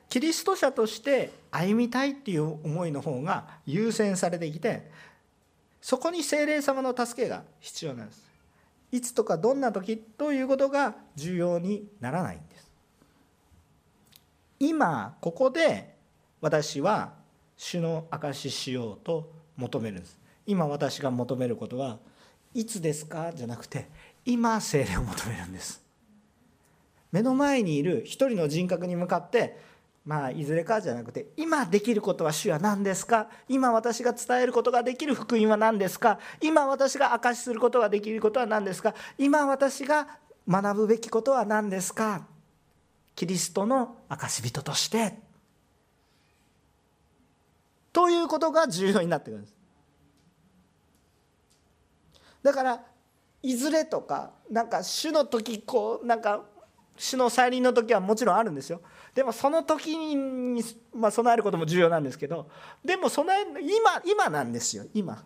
[0.10, 4.89] キリスト者として歩みたいっていう思いの方が優先されてきて
[5.89, 8.23] そこに精霊様の助けが必要なんです。
[8.91, 12.71] いつとかどんな時ということが重要にならないんです。
[14.60, 15.95] 今ここで
[16.41, 17.13] 私は
[17.58, 20.19] 主の証ししようと求めるんです。
[20.45, 21.97] 今私が求めることは
[22.54, 23.89] いつですかじゃなくて
[24.25, 25.84] 今精霊を求めるんです。
[27.12, 29.58] 目の前にいる一人の人格に向かって
[30.05, 33.29] まあいずれかじゃなくて今できることは主は何ですか？
[33.47, 36.19] 今私が伝えることができる福音は何ですか？
[36.41, 38.95] 今私が証しすることができることは何ですか？
[39.17, 40.07] 今私が
[40.47, 42.25] 学ぶべきことは何ですか？
[43.15, 45.19] キリストの証人として。
[47.91, 49.55] ということが重要になってくるんです。
[52.41, 52.81] だから
[53.43, 56.45] いずれとかなんか主の時こうなんか
[56.99, 58.81] 主の再臨の時はもちろんあるんですよ。
[59.15, 60.62] でもその時に、
[60.93, 62.49] まあ、備えることも重要なんですけど
[62.83, 64.83] でも備え今今なんですよ。
[64.93, 65.23] 今。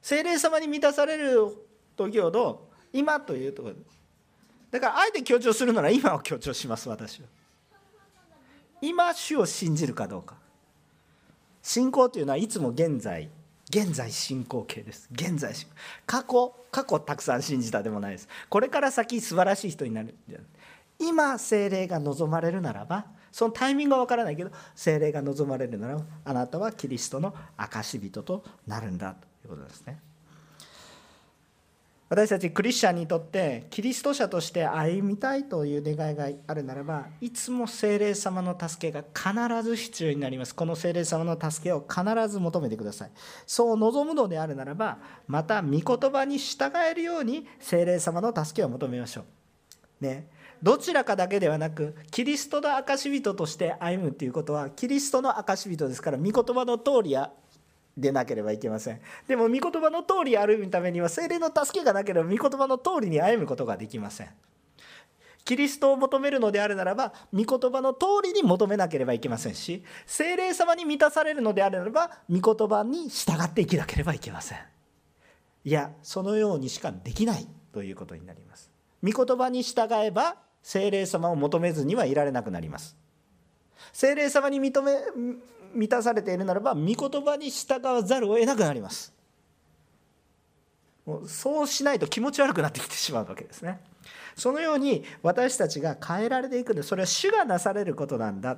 [0.00, 1.54] 精霊様に満たされる
[1.94, 3.74] 時ほど今というところ
[4.70, 7.28] だからあえて強調するなら今を強調します私は。
[8.80, 10.36] 今主を信じるかどうか。
[11.62, 13.28] 信仰というのはいつも現在。
[13.74, 15.08] 現在進行形です。
[15.10, 15.74] 現在進行。
[16.06, 18.28] 過去過去たくさん信じたでもないです。
[18.48, 20.14] これから先素晴らしい人になる。
[21.00, 29.98] 今精霊が望まれるならばそのタイミングは分からないけど精霊が望まれるならばあなたはキリストの証人となるんだということですね。
[32.08, 40.54] 私たちクリスチャンにとってキリスト者として歩みたいという願いがあるならばいつも精霊様の助けが必ず必要になります。
[40.54, 43.10] この精霊様の助けを必ず求めてください。
[43.46, 49.22] そう望むのであるならばまた御言葉に従えるように精霊様の助けを求めましょ
[50.00, 50.04] う。
[50.04, 50.28] ね。
[50.62, 57.32] どちらかだけではなくキリストの証人として歩むということはキリストの証人ですから御言葉の通りや
[57.96, 59.00] でなければいけません。
[59.28, 64.28] でも御言葉の通り歩むためには精霊の助けがなければ御言葉の通りに歩むことができません。
[65.44, 74.58] キリストを求めるのであるならば御言葉の通りに求めなければいけませんし精霊様に満たされるのであるならば御言葉に従って生きなければいけません。
[75.66, 78.70] いやそのようにしかできないということになります。
[79.02, 82.96] 御言葉に従えば精霊様を求めずにはいられなくなります。
[83.92, 84.92] 精霊様に認め
[85.74, 89.12] 満たされているならば御言葉に従わざるを得なくなります。
[91.06, 93.80] もうそうしないと気持ち悪くなってきてしまうわけですね。
[94.36, 98.56] そのように私たちが変えられていくんでそれは主がなされることなんだ。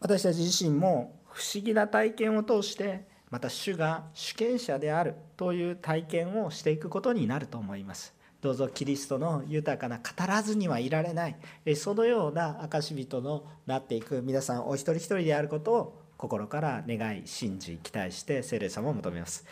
[0.00, 8.13] 私たち自身も不思議な体験を通してまた主が主権者であるという体験をしていくことになると思います。
[8.44, 11.36] どうぞキリストの豊かな語らずにはいられない。
[11.76, 19.46] そのような証人のなっていく皆さんお一人一人であることを心から願い信じ期待して聖霊様を求めます。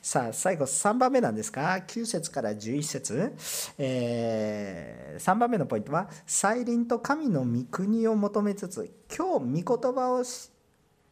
[0.00, 3.34] さあ最後3番目なんですが9節から11節、
[3.76, 10.24] えー、3番目のポイントは「再臨と神の御国を求めつつ今日御言葉を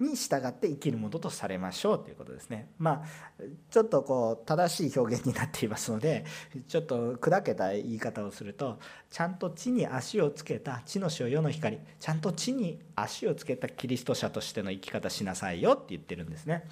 [0.00, 2.70] に従って生きるものとされましょうということですね。
[2.78, 6.24] まあちょっとこう正しい表現になっていますので
[6.68, 8.78] ちょっと砕けた言い方をすると
[9.10, 16.64] ちゃんと地に足をつけた地の塩世の光ちゃんと地に足をつけたキリスト者としての生き方しなさいよって言ってるんですね。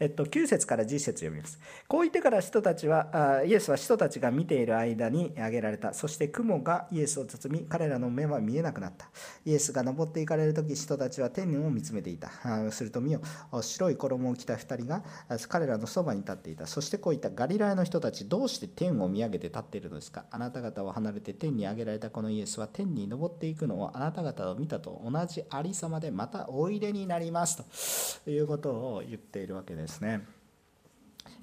[0.00, 1.58] えっと、9節から10節読みます。
[1.88, 9.08] こう言ってから人たちはあイエスは人たちが見ている間に挙げられたそして雲がイエスを包み彼らの目は見えなくなった
[9.44, 12.30] イエスが登っていかれる時人たちは天を見つめていた
[12.76, 13.20] すると見よ
[13.60, 15.02] 白い衣を着た2人が
[15.48, 16.66] 彼らのそばに立っていた。
[16.66, 20.26] そしてこういったガリラヤの人たちどうして天を見上げて立っているのですか？
[20.30, 28.20] あなた方を離れて天に上げられたこのイエスは天に登っていくのをあなた方を見たと同じありさまでまたおいでになります。
[28.24, 30.26] ということを言っているわけですね。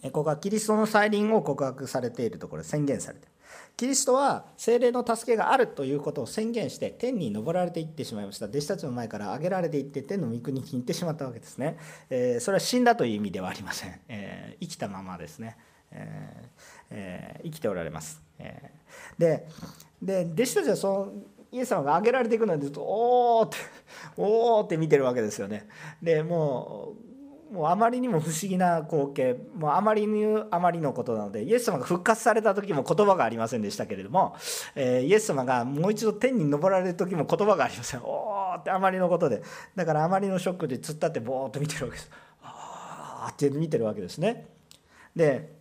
[0.04, 3.33] ここはキリストの再臨を告白されているところ宣言されている。
[3.76, 8.46] キリストは精霊の助けがあるということを宣言して天に昇られていってしまいました。
[8.46, 11.78] 弟子たちの前から上げられていって天の御国に行ってしまったわけですね、
[12.10, 15.58] えー、それは死んだという意味ではありません、えー、生きたままですね、
[15.92, 16.50] え
[16.92, 18.72] えー、生きておられます、え
[19.18, 19.48] で
[20.02, 21.14] で弟子たちはその
[21.52, 23.58] イエス様が上げられていくのでずっと「おお」って
[24.18, 25.68] 「おお」って見てるわけですよね。
[26.02, 27.14] でもう
[27.54, 34.36] もうあまりにも不思議な光景もうあまりにあまりのことなのでイエス様が復活された時も言葉がありませんでしたけれども、
[34.74, 38.02] えー、イエス様がもう一度天に昇られる時も言葉がありません。
[38.04, 39.44] おーってあまりのことで。
[39.76, 42.10] だからあまりのショックで突っ立ってぼーっと見てるわけです。
[42.42, 44.48] あーって見てるわけですね。
[45.16, 45.54] で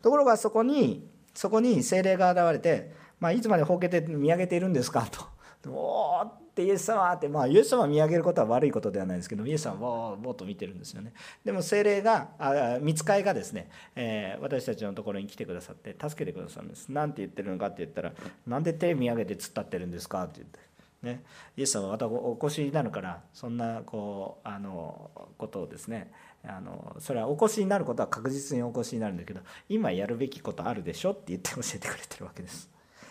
[0.00, 5.70] ところがそこにそこに精霊が現れて、まあ、いつまでほうけて見上げているんですかと。
[5.70, 11.12] おーってイエス様ってまあイエス様を見上げることは悪いことではないですけどイエス様はぼーっと見てるんですよね
[11.44, 18.12] でも精霊があ見つかいがですね、えー、私たちのところに来てくださって助けてくださるんです何て言ってるのかって言ったら
[18.46, 20.70] 「なんで手見上げて突っ立ってるんですか?」って言って。
[21.00, 21.24] ね、
[21.56, 26.12] イエス様はまたお越しになるからそんなこうあのことをですね
[26.44, 29.40] あのそれはお越しになることは確実にお越しになるんだけど
[29.70, 32.68] 今やるべきことあるでしょって言って教えてくれてるわけです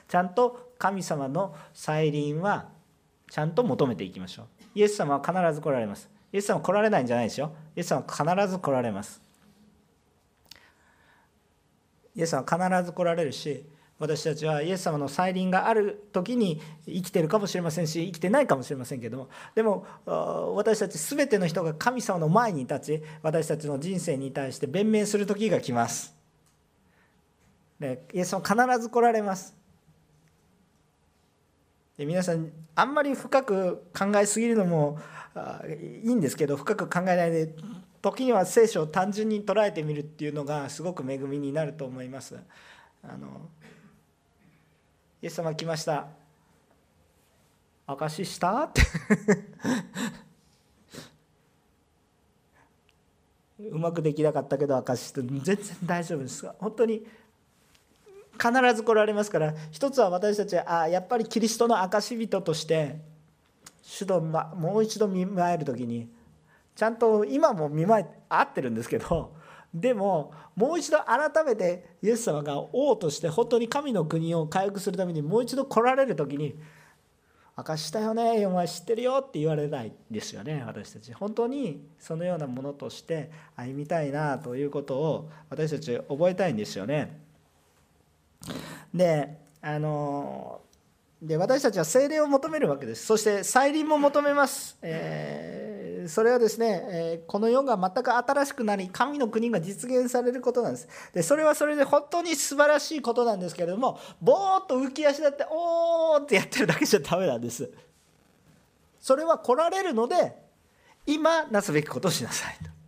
[0.08, 2.70] ちゃんと神様の再臨は
[3.30, 4.46] ちゃんと求めていきましょう。
[4.76, 6.10] イエス様は必ず来られます。
[6.32, 7.54] イエス様は来られないんじゃないですよ。
[7.76, 9.22] イエス様は必ず来られます。
[12.16, 13.64] イエス様は必ず来られるし
[14.00, 19.86] 私たちはイエス様の再臨がある時に生きてるかもしれませんし生きてないかもしれませんけどもでも
[20.56, 26.16] 私たち全ての人が神様の前に立ち私たちの人生に対して弁明する時が来ます。
[27.80, 29.59] でイエス様必ず来られます。
[32.06, 34.98] 皆さんあんまり深く考えすぎるのも
[36.04, 37.54] いいんですけど深く考えないで
[38.02, 42.38] 時には聖書を単純に捉えてみるっていうのがすごく恵みになると思います。
[43.04, 43.50] あの
[45.22, 46.08] イエス様来ました。
[47.88, 48.64] 証しした？
[48.64, 48.82] っ て
[53.60, 56.48] うまくできなかったけど証しして全然大丈夫です。
[56.60, 57.06] 本当に
[58.42, 63.00] 必ず来られますから一つは私たちはあやっぱりキリストの証人として
[63.82, 66.10] 主ともう一度見舞える時に
[66.76, 69.34] ちゃんと今も見舞え合ってるんですけど
[69.74, 76.56] でももう一度改めてイエス様が王として本当に神の国を回復するためにもう一度来られる時に
[77.56, 87.29] 「証したよねお前知ってるよ」って言われないですよね私たち本当にそのようなものとして歩みたいなということを私たち覚えたいんですよね。
[88.94, 90.62] であの
[91.22, 93.06] で私たちは精霊を求めるわけです。
[93.06, 100.88] そして再臨も求めます、えー、それはですね、え、この世が全く新しくなり神の国が実現されることなんです。
[101.14, 107.70] でそれはそれで本当に素晴らしいことなんですけれどもぼーっと浮き足立っておーってやってるだけじゃダメなんです。
[109.02, 110.36] それは来られるので
[111.06, 112.79] 今なすべきことをしなさいと。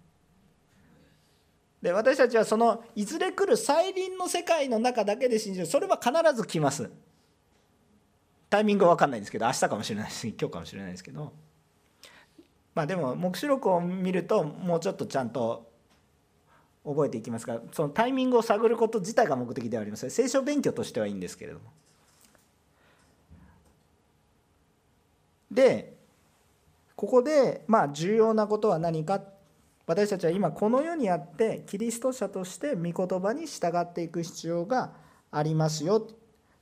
[1.81, 5.65] で私たちはそのいずれ来る再臨の世界の中だけで信じる。
[5.65, 6.91] それは必ず来ます。
[8.49, 11.33] タイミングは分かんないんですけど明日かもしれないし 今日かもしれないですけど。
[12.75, 15.69] まあでも黙示録を見るともうちょっとちゃんと
[16.85, 21.65] 覚えていきますからそのタイミングを探ること自体が目的ではありません聖書勉強としてはいいんですけれども。
[25.49, 25.97] で
[26.95, 29.21] ここでまあ重要なことは何か
[29.87, 34.91] 私たちは今この世にあってキリスト者として御言葉に従っていく必要が
[35.31, 36.07] ありますよ。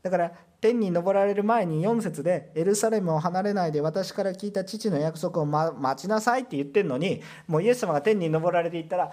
[0.01, 9.11] だから天に昇られる前に4節でエルサレムを離れないで私から聞いた父の約束を待ちなさいって言ってるのにもうイエス様が天に昇られていったら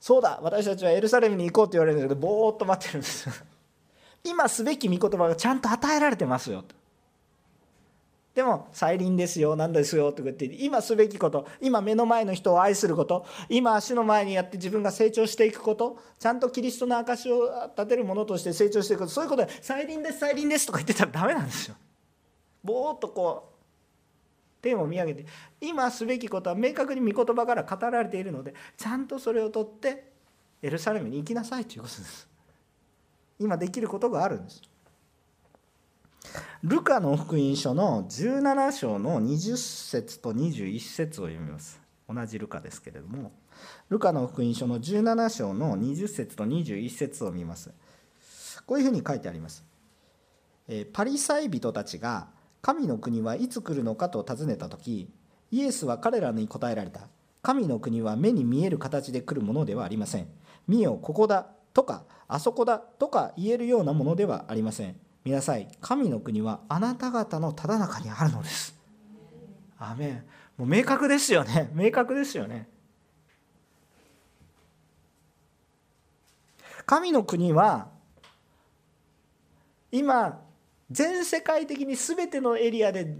[0.00, 3.28] そうだ私たちはエルサレムに行こうって言われるんだけどぼーっと待ってるんです
[4.22, 6.62] 今すべき御言葉がちゃんと与えられてますよ。
[6.62, 6.74] と
[8.34, 21.76] でも再臨ですよ何ですよとか言って今すべきこと今目の前の人を愛すること今足の前にやって自分が成長していくことちゃんとキリストの証を立てるものとして成長していくことそういうことで再臨です再臨ですとか言ってたらダメなんですよ。
[22.64, 23.54] ぼーっとこう
[24.62, 25.26] 天を見上げて
[25.60, 30.10] 今すべきことは明確に御言葉から語られているのでちゃんとそれをとって
[30.62, 32.26] エルサレムに行きなさいということです
[33.38, 34.62] 今できることがあるんです
[36.62, 41.80] ルカの福音書の17章の20節と21節を読みます。
[42.08, 43.32] 同じルカですけれども
[43.88, 47.70] ルカの福音書の17章の20節と21節を見ます。
[48.66, 49.64] こういうふうに書いてあります。
[50.92, 52.28] パリサイ人たちが
[52.62, 55.10] 神の国はいつ来るのかと尋ねた時
[55.50, 57.08] イエスは彼らに答えられた。
[57.42, 60.28] 神の国は目に見える形で来るものではありません。
[60.66, 64.96] 見よここだとかあそこだとか言えるようなものではありません。
[65.24, 65.68] 見なさい。
[65.80, 68.78] 神の国はあなた方のただ中にあるのです。
[69.78, 70.24] アメン。
[70.58, 71.70] もう明確ですよね。
[71.74, 72.68] 明確ですよね。
[76.86, 77.88] 神の国は
[79.90, 80.42] 今
[80.90, 83.16] 全世界的に全てのエリアで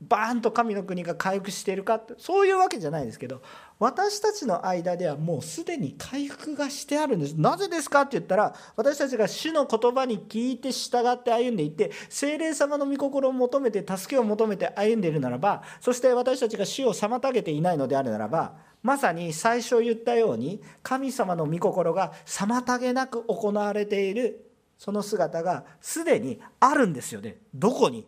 [0.00, 3.42] バーンと神の国が回復しているかってそういうわけじゃないですけど
[3.80, 7.32] 私たちの間ではもうすでに回復がしてあるんです。
[7.32, 18.52] なぜですかって言ったら私たちが主の言葉に聞いて従って歩んでいって精霊様の御心を求めて助けを求めて歩んでいるならばそして私たちが主を妨げていないのであるならば
[18.82, 27.38] まさに最初言ったように神様の御心が妨げなく行われているその姿がすでにあるんですよね。
[27.54, 28.06] どこに？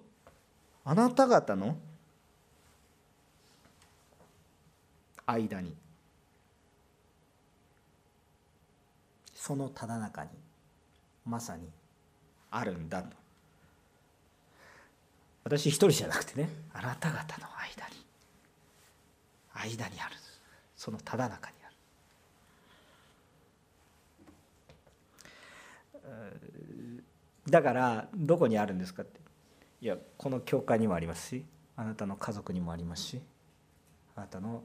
[0.85, 1.77] あなた方の
[5.33, 5.75] 間に。
[9.35, 10.31] そのただ中に
[11.27, 11.69] まさに
[12.51, 13.17] あるんだと。
[15.45, 17.97] 私一人じゃなくてねあなた方の間に
[19.53, 20.15] 間にある。
[20.77, 21.69] そのただ中にあ
[26.09, 27.05] る。
[27.49, 29.21] だからどこにあるんですかって。
[29.81, 31.45] いやこの教会にもありますし
[31.77, 33.21] あなたの家族にもありますし
[34.15, 34.63] あなたの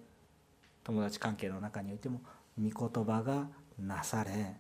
[0.88, 2.22] 友達関係の中においても
[2.58, 4.56] 御言葉がなされ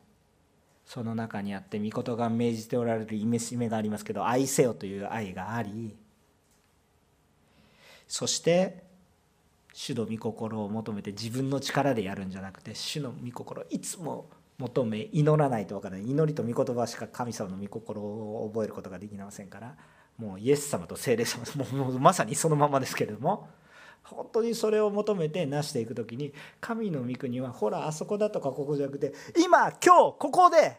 [0.86, 5.95] その中にあって御言が命じておられる戒めがありますけど愛せよという愛があり
[8.09, 8.84] そして
[9.73, 16.09] 主の御心を求めて自分の力でやるんじゃなくて主の御心いつも求め祈らないと分からない。
[16.09, 19.75] 祈りと御言葉しか神様の御心を覚えることができませんから
[20.17, 21.45] もうイエス様と聖霊様
[21.78, 23.49] もうまさにそのままですけれども
[24.10, 30.78] 本当にそれを求めて成していく時に神の御国はほらあそこだとかここじゃなくて今今日ここで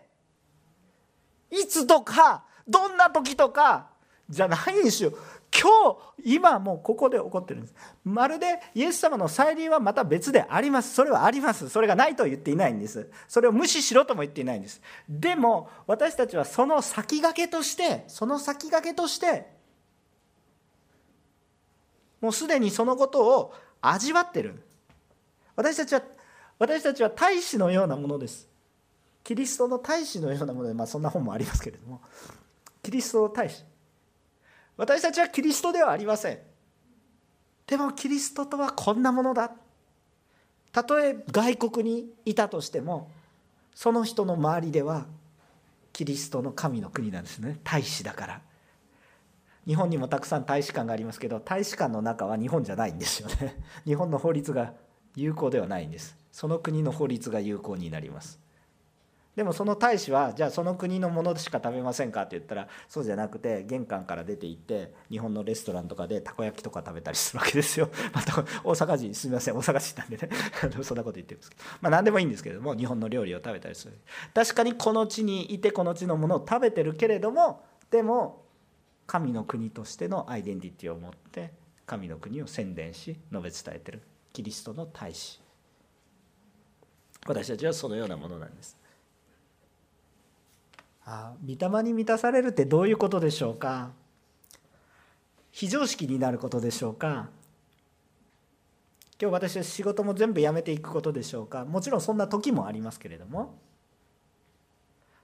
[1.50, 3.88] いつとかどんな時とか
[4.28, 5.12] じゃないんですよ。
[5.50, 7.74] 今日今もうここで起こってるんです。
[8.04, 10.94] まるでイエス様の再臨はまた別であります。
[10.94, 11.70] それはあります。
[11.70, 13.10] それがないと言っていないんです。
[13.26, 14.82] それを無視しろとも言っていないんです。
[15.08, 19.57] でも私たちはその先駆けとしてその先駆けとして
[22.20, 24.62] もうすでにそのことを味わってる。
[25.56, 26.02] 私たちは
[26.58, 28.48] 私たちは大使のようなものです。
[29.22, 32.00] キリストの大使のようなもので、まあ、そんな本もありますけれども。
[32.82, 33.64] キリストの大使。
[34.76, 36.38] 私たちはキリストではありません。
[37.66, 39.52] でもキリストとはこんなものだ。
[40.72, 43.10] たとえ外国にいたとしても
[43.74, 45.06] その人の周りでは
[45.92, 47.58] キリストの神の国なんですね。
[47.64, 48.40] 大使だから。
[49.68, 53.54] 日本にもたくさん大使館がありますけど大使館の中は日本じゃないんですよね。
[53.84, 54.72] 日本の法律が
[55.14, 56.16] 有効ではないんです。
[56.32, 58.40] その国の法律が有効になります。
[59.36, 67.90] でもその大使はじゃあその国のものしか食べませんかって言ったらそうじゃなくて玄関から出て行って日本のレストランとかでたこ焼きとか食べたりするわけですよ。
[68.14, 70.30] また大阪人すみません大阪人なんでね。
[70.82, 71.62] そんなこと言ってるんですけど。
[71.82, 73.98] まあ何でもいいんですけれども日本の料理を食べたりする。
[74.32, 78.47] 確かにこの地にいてこの地のものを食べてるけれどもでも
[79.08, 81.50] 神の国としてのアイデンティティを持って
[81.86, 84.02] 神の国を宣伝し述べ伝えてる。
[84.34, 85.40] キリストの大使。
[87.26, 88.76] 私たちはそのようなものなんです。
[91.06, 93.92] あ御霊に満たされるってどういうことでしょうか？
[95.50, 97.30] 非常識になることでしょうか？
[99.20, 101.64] 今日私は仕事も全部やめていくことでしょうか？
[101.64, 103.58] もちろんそんな時もありますけれども。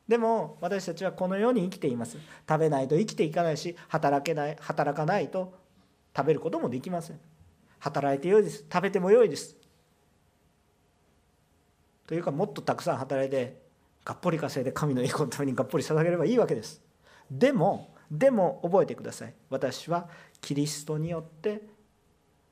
[0.09, 2.19] でも私たちはこのように生きています。
[2.49, 5.55] 食べないと生きていかないし働けない働かないと
[6.15, 7.21] 食べることもできません。
[7.79, 8.65] 働いてよいです。
[8.71, 9.57] 食べてもよいです。
[12.07, 13.63] というかもっとたくさん働いて
[14.05, 16.83] がっぽり稼いで神の栄光のためにがっぽり捧げればいいわけです。
[17.31, 19.35] でもでも覚えてください。
[19.49, 20.09] 私は
[20.43, 21.63] キリストによって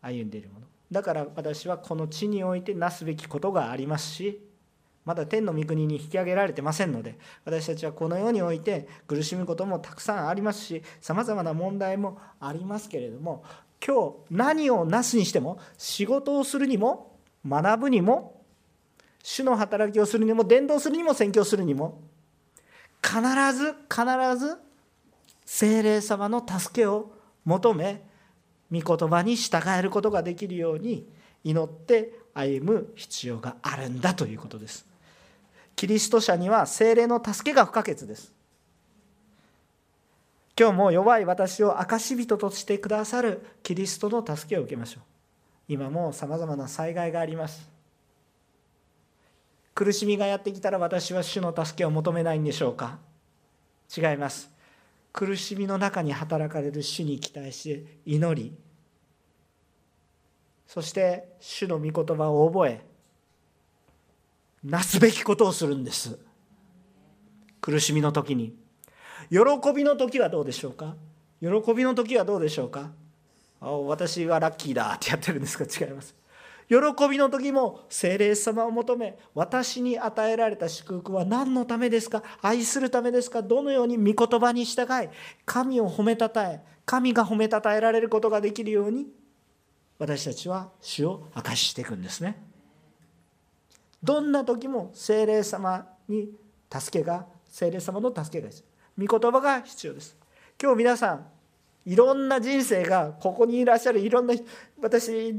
[0.01, 0.67] 歩んでいるもの。
[0.91, 4.43] だから私はこの地においてなすべきことがありますし
[5.05, 13.45] まだ天の御国に引き上げられてませんので私たちはこの世において苦しむこともたくさんありますしさまざまな問題もありますけれども
[13.85, 18.41] 今日何をなすにしても仕事をするにも学ぶにも
[19.25, 22.01] 主の働きをするにも伝道するにも宣教するにも
[23.03, 23.21] 必
[23.53, 24.05] ず必
[24.39, 24.57] ず
[25.45, 27.13] 精霊様の助けを
[27.45, 28.03] 求め
[28.71, 31.09] 御言葉に従えることができるように
[31.45, 34.91] 祈って歩む必要があるんだということです。
[35.77, 38.33] キリスト者には精霊の助けが不可欠です。
[40.59, 45.03] 今日も弱い私を証人としてくださるキリストの助けを受けましょう。
[45.68, 47.68] 今もさまざまな災害があります。
[49.75, 52.99] 苦しみがやってきたら私は主の助けを求めないんでしょうか？
[53.97, 54.51] 違います。
[55.12, 58.55] 苦しみの中に働かれる主に期待し祈り。
[60.66, 62.85] そして主の御言葉を覚え
[64.65, 66.19] なすべきことをするんです。
[67.61, 68.57] 苦しみの時に。
[69.31, 69.39] 喜
[69.75, 70.97] びの時はどうでしょうか？
[71.41, 72.91] 喜びの時はどうでしょうか？
[73.61, 75.65] 私はラッキーだってやってるんですか？
[75.65, 76.15] 違います。
[76.69, 76.77] 喜
[77.09, 82.23] びの時も精霊様を求め私に与えられた祝福は何のためですか？
[82.41, 83.43] 愛するためですか？
[83.43, 85.09] どのように御言葉に従い
[85.45, 89.07] 神を褒めたたえ神が褒めたたえられることができるように
[89.99, 92.52] 私たちは主を明かししていくんですね。
[94.03, 96.31] どんな時も精霊様に
[96.73, 98.65] 助けが精霊様の助けが必
[98.99, 100.17] 要御言葉が必要です。
[100.61, 101.27] 今日皆さん
[101.85, 104.35] いろんな人生がここにいらっしゃるいろんな
[104.81, 105.35] 私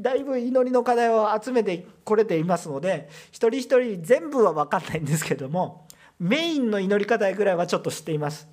[0.00, 5.86] だいぶ祈りの課題を集めてこれていますので一人一人全部は分かんないんですけども
[6.18, 8.48] メインの祈り課題ぐらいはちょっと知っています、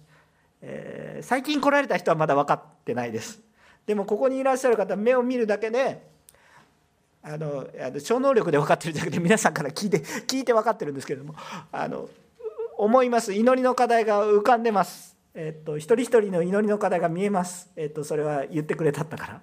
[0.61, 3.41] えー、最近来られた人はまだ分かってないです。
[3.85, 6.07] でもここにいらっしゃる方目を見るだけで
[7.21, 11.35] あのあの超能力で分かってるだけで皆さんから聞いて聞いて分かってるんですけれども
[11.71, 12.09] あの
[12.77, 13.33] 思います。
[13.33, 19.41] 祈りの課題が浮かんでます、えっと、一人一人の祈りの課題が見えます、えっと、それは言ってくれたったから。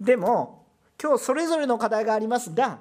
[0.00, 0.64] でも
[1.00, 2.78] 今日それぞれの課題がありますが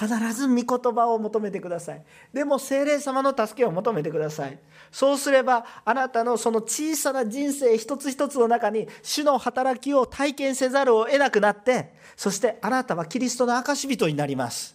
[0.00, 2.02] 必ず御言葉を求めてください。
[2.32, 4.58] でも精霊様の助けを求めてください。
[4.90, 14.74] そうすればあなたのその小さな人生一つ一つの中に主の働きを体験せざるを得なくなってそしてあなたはキリストの証人になります。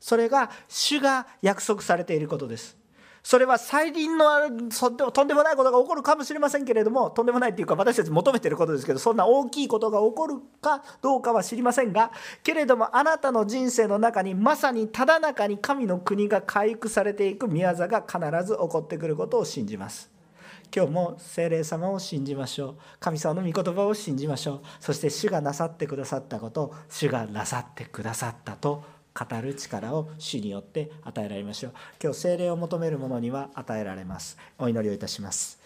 [0.00, 2.77] それが主が約束されていることです。
[3.28, 4.26] それは再臨の
[5.12, 12.10] とんでもないことが起こるかもしれませんけれどもとんでもないっていうか私たち求めてることですけどそんな大きいことが起こるかどうかは知りませんが
[12.42, 20.10] けれどもあなたの人生の中にまさにただ中に神の国が回復されていく宮座が必ず起こってくることを信じます。
[20.74, 28.84] 今日も精霊様を信じましょう神様の御言葉を信じましょうそして主がなさってくださったこと主がなさってくださったと
[29.18, 31.72] 語る力を主によって与えられましょう。
[32.02, 34.38] 今日精霊を求める者には与えられます。
[34.58, 35.57] お祈りをいたします。